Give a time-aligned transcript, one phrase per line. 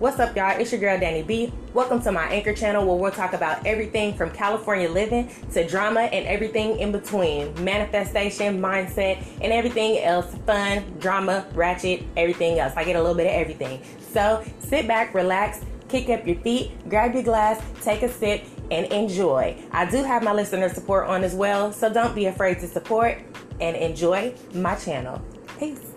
[0.00, 0.58] What's up, y'all?
[0.58, 1.52] It's your girl, Danny B.
[1.74, 6.00] Welcome to my Anchor channel where we'll talk about everything from California living to drama
[6.00, 12.72] and everything in between manifestation, mindset, and everything else fun, drama, ratchet, everything else.
[12.76, 13.82] I get a little bit of everything.
[13.98, 15.60] So sit back, relax,
[15.90, 19.54] kick up your feet, grab your glass, take a sip, and enjoy.
[19.70, 23.18] I do have my listener support on as well, so don't be afraid to support
[23.60, 25.20] and enjoy my channel.
[25.58, 25.90] Peace.